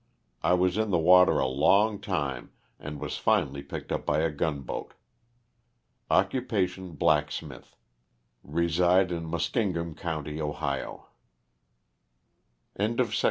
[0.41, 4.31] I was in the water a long time, and was finally picked up by a
[4.31, 4.95] gunboat.
[6.09, 7.75] Occupation, black smith.
[8.43, 11.05] Keside in Muskingum county, Ohio.
[12.79, 13.13] WILLIAM WENDT.